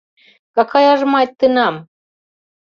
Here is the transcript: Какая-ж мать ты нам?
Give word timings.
Какая-ж 0.59 1.01
мать 1.11 1.33
ты 1.39 1.47
нам? 1.57 1.75